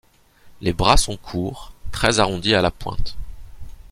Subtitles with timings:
[0.61, 3.15] Les bras sont courts, très arrondis à la pointe.